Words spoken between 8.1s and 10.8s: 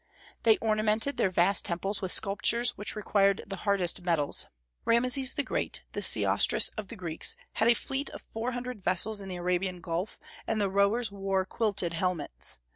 four hundred vessels in the Arabian Gulf, and the